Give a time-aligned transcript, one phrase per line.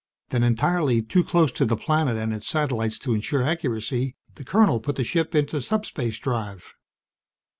[0.29, 4.79] Then, entirely too close to the planet and its satellites to ensure accuracy, the colonel
[4.79, 6.73] put the ship into subspace drive.